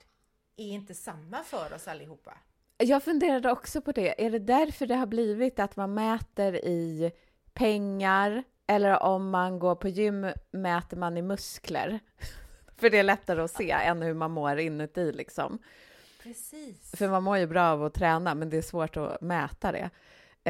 [0.57, 2.39] är inte samma för oss allihopa.
[2.79, 4.25] Jag funderade också på det.
[4.27, 7.13] Är det därför det har blivit att man mäter i
[7.53, 12.01] pengar eller om man går på gym mäter man i muskler?
[12.77, 15.59] För det är lättare att se än hur man mår inuti liksom.
[16.29, 16.93] Precis.
[16.97, 19.91] För man mår ju bra av att träna, men det är svårt att mäta det.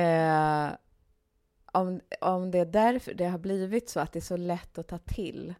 [0.01, 0.71] Eh,
[1.73, 4.89] om, om det är därför det har blivit så att det är så lätt att
[4.89, 5.55] ta till.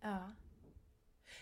[0.00, 0.32] Ja.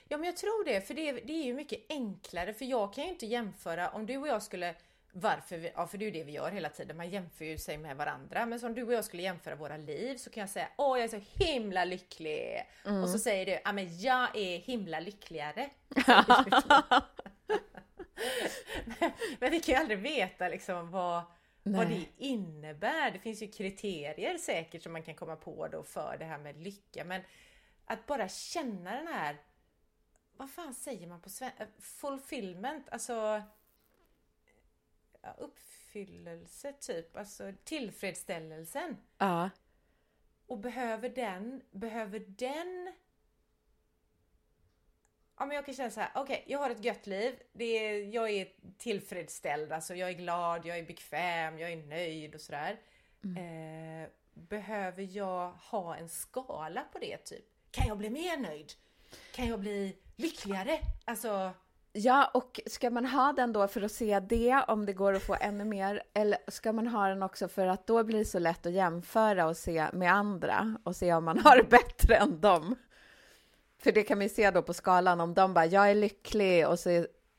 [0.09, 2.93] Ja, men jag tror det, för det är, det är ju mycket enklare, för jag
[2.93, 4.75] kan ju inte jämföra om du och jag skulle
[5.13, 7.59] varför vi, ja för det är ju det vi gör hela tiden, man jämför ju
[7.59, 8.47] sig med varandra.
[8.47, 11.05] Men som du och jag skulle jämföra våra liv så kan jag säga åh jag
[11.05, 12.63] är så himla lycklig.
[13.03, 15.71] Och så säger du, ja men jag är himla lyckligare.
[19.39, 21.23] men vi kan ju aldrig veta liksom vad,
[21.63, 23.11] vad det innebär.
[23.11, 26.57] Det finns ju kriterier säkert som man kan komma på då för det här med
[26.57, 27.05] lycka.
[27.05, 27.23] Men
[27.85, 29.37] att bara känna den här,
[30.37, 31.67] vad fan säger man på svenska?
[31.79, 33.43] Fulfillment, alltså
[35.23, 38.97] ja, uppfyllelse typ, alltså tillfredsställelsen.
[39.19, 39.51] Ja,
[40.47, 42.93] Och behöver den, behöver den
[45.39, 48.15] Ja men jag kan känna så här, okej jag har ett gött liv, det är,
[48.15, 52.81] jag är tillfredsställd, alltså jag är glad, jag är bekväm, jag är nöjd och sådär.
[53.23, 57.45] Eh, behöver jag ha en skala på det typ?
[57.71, 58.73] Kan jag bli mer nöjd?
[59.35, 60.79] Kan jag bli lyckligare?
[61.05, 61.53] Alltså,
[61.99, 65.23] Ja, och ska man ha den då för att se det, om det går att
[65.23, 68.39] få ännu mer, eller ska man ha den också för att då blir det så
[68.39, 72.41] lätt att jämföra och se med andra och se om man har det bättre än
[72.41, 72.77] dem?
[73.79, 76.79] För det kan vi se då på skalan, om de bara “jag är lycklig” och
[76.79, 76.91] så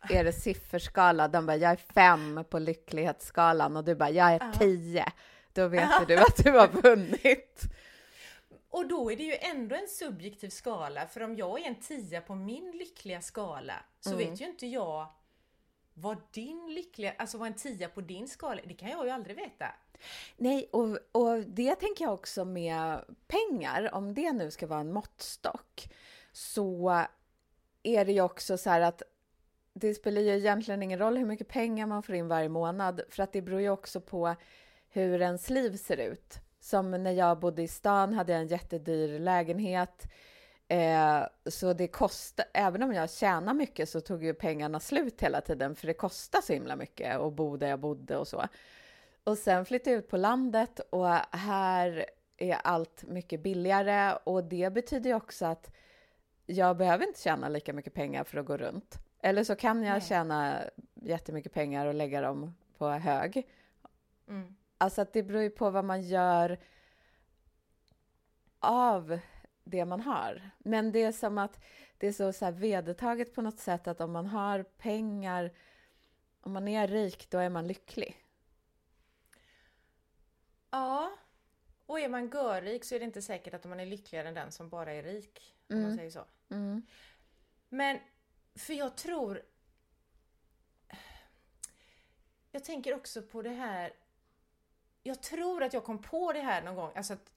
[0.10, 4.39] är det sifferskala, de bara “jag är fem på lycklighetsskalan” och du bara “jag är
[4.39, 4.54] Ja.
[4.60, 5.06] tio”.
[5.54, 7.62] Då vet ju du att du har vunnit.
[8.69, 12.21] och då är det ju ändå en subjektiv skala, för om jag är en tia
[12.21, 15.08] på min lyckliga skala så vet ju inte jag
[15.93, 19.36] vad din lyckliga, alltså vad en tia på din skala det kan jag ju aldrig
[19.36, 19.65] veta.
[20.38, 24.93] Nej, och, och det tänker jag också med pengar, om det nu ska vara en
[24.93, 25.89] måttstock,
[26.38, 27.06] så
[27.84, 29.04] är det ju också så här att
[29.73, 33.23] det spelar ju egentligen ingen roll hur mycket pengar man får in varje månad, för
[33.23, 34.36] att det beror ju också på
[34.89, 36.39] hur ens liv ser ut.
[36.60, 40.08] Som när jag bodde i stan hade jag en jättedyr lägenhet.
[40.67, 45.41] Eh, så det kostar, även om jag tjänar mycket så tog ju pengarna slut hela
[45.41, 48.47] tiden, för det kostar så himla mycket att bo där jag bodde och så.
[49.23, 52.06] Och sen flyttade jag ut på landet och här
[52.38, 55.71] är allt mycket billigare och det betyder ju också att
[56.48, 59.00] jag behöver inte tjäna lika mycket pengar för att gå runt.
[59.22, 60.02] Eller så kan jag Nej.
[60.02, 63.48] tjäna jättemycket pengar och lägga dem på hög.
[64.28, 64.56] Mm.
[64.78, 66.60] Alltså att det beror ju på vad man gör
[68.60, 69.20] av
[69.64, 70.50] det man har.
[70.58, 71.60] Men det är som att
[71.98, 75.54] det är så, så här vedertaget på något sätt att om man har pengar,
[76.42, 78.16] om man är rik, då är man lycklig.
[80.72, 81.12] Ja,
[81.88, 84.52] och är man görrik så är det inte säkert att man är lyckligare än den
[84.52, 85.56] som bara är rik.
[85.69, 85.97] Om man Mm.
[85.97, 86.26] säger så.
[86.50, 86.86] Mm.
[87.69, 88.00] Men,
[88.56, 89.41] för jag tror...
[92.52, 93.93] Jag tänker också på det här...
[95.04, 97.32] Jag tror att jag kom på det här någon gång, alltså att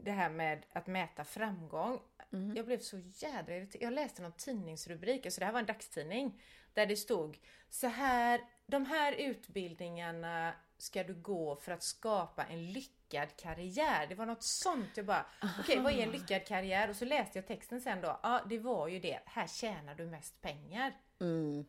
[0.00, 2.00] det här med att mäta framgång.
[2.32, 2.56] Mm.
[2.56, 3.82] Jag blev så jädra irriterad.
[3.82, 7.38] Jag läste någon tidningsrubrik, alltså det här var en dagstidning, där det stod
[7.68, 12.72] så här, de här utbildningarna ska du gå för att skapa en
[13.12, 14.06] lyckad karriär.
[14.06, 14.96] Det var något sånt.
[14.96, 15.26] Jag bara,
[15.60, 16.90] okej vad är en lyckad karriär?
[16.90, 18.20] Och så läste jag texten sen då.
[18.22, 19.20] Ja, det var ju det.
[19.24, 20.92] Här tjänar du mest pengar.
[21.20, 21.64] Mm.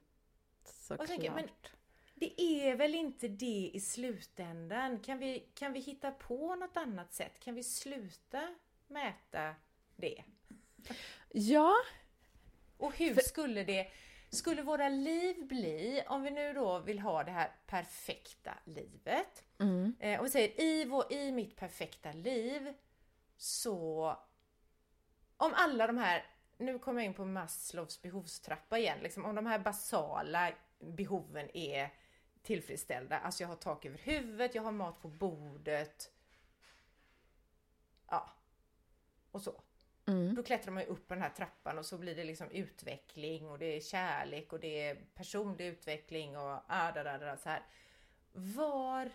[0.90, 1.36] Och tänker, Såklart.
[1.36, 1.50] men
[2.16, 5.00] det är väl inte det i slutändan?
[5.00, 7.40] Kan vi, kan vi hitta på något annat sätt?
[7.40, 8.56] Kan vi sluta
[8.88, 9.56] mäta
[9.96, 10.24] det?
[11.32, 11.74] Ja,
[12.78, 13.88] Och hur skulle det,
[14.34, 19.44] skulle våra liv bli, om vi nu då vill ha det här perfekta livet.
[19.60, 19.96] mm.
[20.00, 22.74] Eh, om vi säger i, vår, i mitt perfekta liv
[23.38, 24.18] så
[25.38, 26.26] om alla de här,
[26.58, 31.94] nu kommer jag in på Maslows behovstrappa igen, liksom, om de här basala behoven är
[32.42, 36.12] tillfredsställda, alltså jag har tak över huvudet, jag har mat på bordet,
[38.08, 38.30] ja,
[39.32, 39.62] och så.
[40.06, 40.36] Mm.
[40.36, 43.50] Då klättrar man ju upp på den här trappan och så blir det liksom utveckling
[43.50, 47.50] och det är kärlek och det är personlig utveckling och ah, da, da, da, så
[47.50, 47.62] här.
[48.34, 49.10] Var,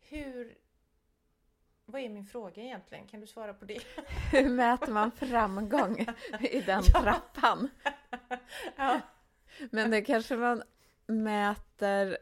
[0.00, 0.58] hur,
[1.84, 3.06] vad är min fråga egentligen?
[3.06, 3.80] Kan du svara på det?
[4.32, 6.06] hur mäter man framgång
[6.40, 7.00] i den Ja.
[7.02, 7.68] trappan?
[8.76, 9.00] ja.
[9.70, 10.62] Men det kanske man
[11.06, 12.18] mäter...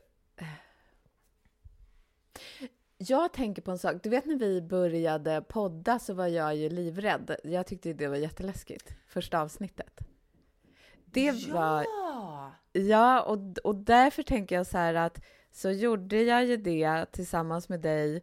[2.98, 3.96] Jag tänker på en sak.
[4.02, 7.36] Du vet när vi började podda så var jag ju livrädd.
[7.44, 8.94] Jag tyckte det var jätteläskigt.
[9.06, 10.00] Första avsnittet.
[11.04, 11.84] Det var...
[11.84, 12.52] Ja!
[12.72, 17.68] Ja, och, och därför tänker jag så här att så gjorde jag ju det tillsammans
[17.68, 18.22] med dig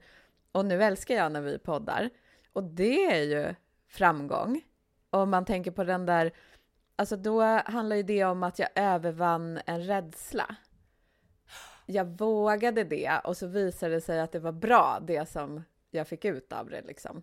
[0.52, 2.10] och nu älskar jag när vi poddar.
[2.54, 3.56] Och det är ju
[3.88, 4.62] framgång.
[5.10, 6.32] Om man tänker på den där,
[6.96, 10.56] alltså då handlar ju det om att jag övervann en rädsla.
[11.86, 16.08] Jag vågade det och så visade det sig att det var bra det som jag
[16.08, 17.22] fick ut av det liksom.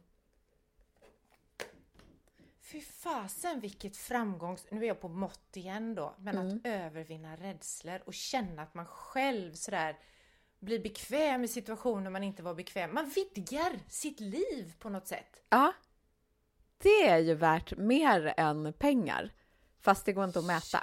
[2.60, 4.66] Fy fasen vilket framgångs...
[4.70, 6.56] Nu är jag på mått igen då, men Mm.
[6.56, 9.98] att övervinna rädslor och känna att man själv sådär
[10.58, 12.94] blir bekväm i situationer man inte var bekväm.
[12.94, 15.42] Man vidgar sitt liv på något sätt.
[15.48, 15.72] Ja,
[16.78, 19.32] det är ju värt mer än pengar.
[19.80, 20.82] Fast det går inte att mäta.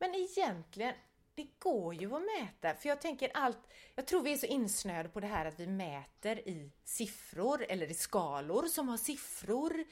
[0.00, 0.94] Men egentligen,
[1.34, 2.74] det går ju att mäta.
[2.74, 3.58] För jag tänker allt,
[3.94, 7.90] jag tror vi är så insnöade på det här att vi mäter i siffror eller
[7.90, 9.84] i skalor som har siffror.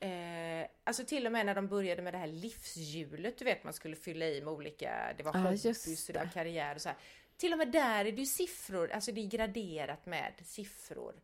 [0.00, 3.72] Eh, alltså till och med när de började med det här livshjulet, du vet man
[3.72, 6.98] skulle fylla i med olika, det var hobbys och det var karriär och så här.
[7.36, 11.14] Till och med där är det ju siffror, alltså det är graderat med siffror.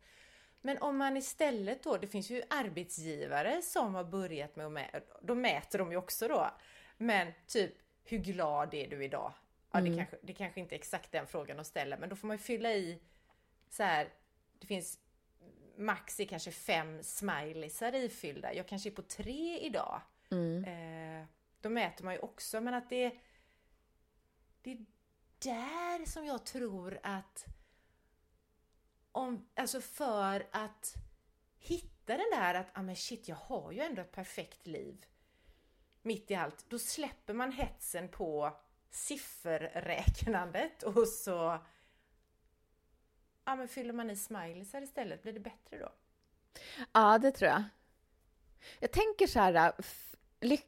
[0.61, 5.01] Men om man istället då, det finns ju arbetsgivare som har börjat med att mäta,
[5.23, 6.51] då mäter de ju också då.
[6.99, 7.75] Men typ,
[8.07, 9.33] hur glad är du idag?
[9.73, 12.29] Ja, det, kanske, det kanske inte är exakt den frågan att ställa, men då får
[12.29, 12.99] man ju fylla i
[13.69, 14.09] så här,
[14.59, 14.99] det finns
[15.77, 18.55] max är kanske fem smileysar ifyllda.
[18.55, 20.01] Jag kanske är på tre idag.
[20.65, 21.27] Eh,
[21.61, 23.19] då mäter man ju också, men att det,
[24.63, 24.87] det är
[25.39, 27.47] där som jag tror att
[29.13, 30.95] om, alltså för att
[31.59, 35.07] hitta den där att, ah, men shit, jag har ju ändå ett perfekt liv.
[36.07, 36.65] Mitt i allt.
[36.69, 38.57] Då släpper man hetsen på
[38.91, 41.59] sifferräknandet och så
[43.45, 45.23] ja, men fyller man i smileysar istället.
[45.23, 45.93] Blir det bättre då?
[46.93, 47.63] Ja, det tror jag.
[48.81, 49.73] Jag tänker så här,
[50.41, 50.59] ly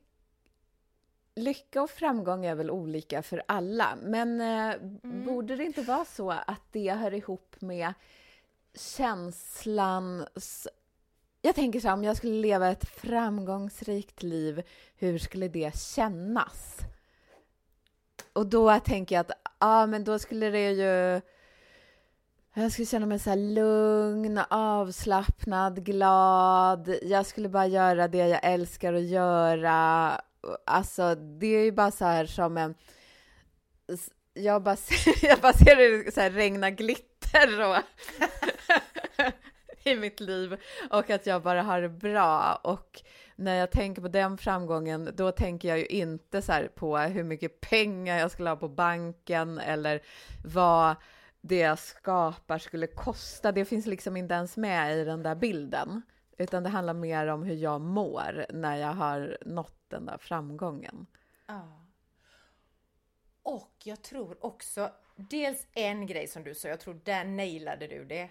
[1.34, 6.30] lycka och framgång är väl olika för alla, men eh, borde det inte vara så
[6.30, 7.94] att det hör ihop med
[8.74, 10.26] känslan...
[11.48, 14.62] Jag tänker så här, om jag skulle leva ett framgångsrikt liv,
[14.96, 16.78] hur skulle det kännas?
[18.32, 21.20] Och då tänker jag att, ja, men då skulle det ju...
[22.54, 26.94] Jag skulle känna mig så här lugn, avslappnad, glad.
[27.02, 30.20] Jag skulle bara göra det jag älskar att göra.
[30.66, 32.74] Alltså, det är ju bara så här som en...
[34.34, 37.76] Jag bara ser, jag bara ser det så här regna glitter och
[39.90, 42.60] i mitt liv och att jag bara har det bra.
[42.64, 43.02] Och
[43.36, 47.24] när jag tänker på den framgången, då tänker jag ju inte så här på hur
[47.24, 50.02] mycket pengar jag skulle ha på banken eller
[50.44, 50.96] vad
[51.40, 53.52] det jag skapar skulle kosta.
[53.52, 56.02] Det finns liksom inte ens med i den där bilden,
[56.38, 61.06] utan det handlar mer om hur jag mår när jag har nått den där framgången.
[61.46, 61.84] Ja.
[63.42, 68.04] Och jag tror också, dels en grej som du sa, jag tror där nailade du
[68.04, 68.30] det.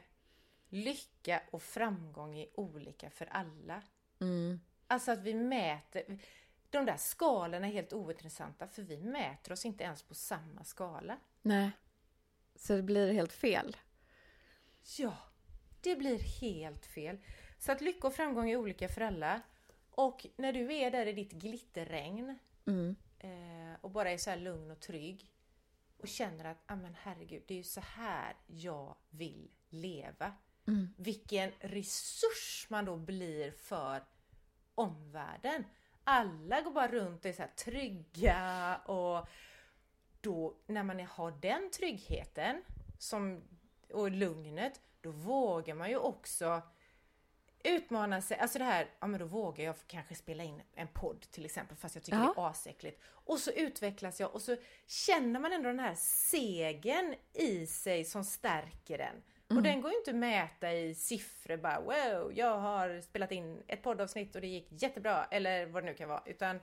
[0.70, 3.82] Lycka och framgång är olika för alla.
[4.20, 4.60] Mm.
[4.88, 6.20] Alltså att vi mäter,
[6.70, 11.20] de där skalorna är helt ointressanta för vi mäter oss inte ens på samma skala.
[11.42, 11.72] Nej,
[12.56, 13.78] så det blir helt fel.
[14.98, 15.18] Ja,
[15.82, 17.18] det blir helt fel.
[17.60, 19.42] Så att lycka och framgång är olika för alla.
[19.92, 22.96] Och när du är där i ditt glitterregn Mm.
[23.20, 25.34] eh, och bara är så lugn och trygg
[25.98, 30.34] och känner att, ah, men herregud, det är ju så här jag vill leva.
[30.68, 30.94] Mm.
[30.98, 34.04] Vilken resurs man då blir för
[34.76, 35.64] omvärlden.
[36.04, 39.28] Alla går bara runt och är så trygga och
[40.22, 42.64] då när man har den tryggheten
[43.00, 43.44] som,
[43.94, 46.62] och lugnet, då vågar man ju också
[47.64, 51.22] utmana sig, alltså det här, ja men då vågar jag kanske spela in en podd
[51.22, 52.34] till exempel fast jag tycker Ja.
[52.36, 53.02] det är asäckligt.
[53.04, 54.58] Och så utvecklas jag och så
[54.88, 59.24] känner man ändå den här segern i sig som stärker den.
[59.50, 63.64] Och den går ju inte att mäta i siffror bara wow, jag har spelat in
[63.68, 66.24] ett poddavsnitt och det gick jättebra eller vad det nu kan vara.
[66.26, 66.60] Utan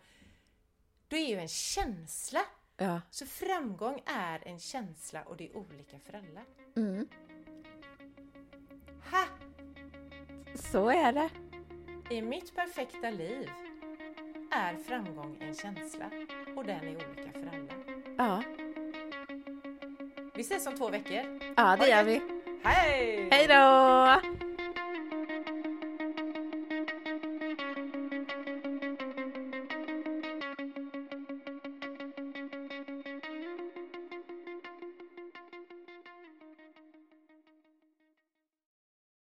[1.08, 2.40] det är ju en känsla.
[2.76, 3.00] Ja.
[3.10, 6.40] Så framgång är en känsla och det är olika för alla.
[6.76, 7.08] Mm.
[9.10, 9.24] Ha!
[10.54, 11.30] Så är det.
[12.14, 13.50] I mitt perfekta liv
[14.52, 16.10] är framgång en känsla
[16.56, 17.74] och den är olika för alla.
[18.18, 18.42] Ja,
[20.34, 21.40] Vi ses om två veckor.
[21.56, 22.33] ja det gör vi.
[22.64, 23.28] Hej!
[23.30, 24.43] Hej då!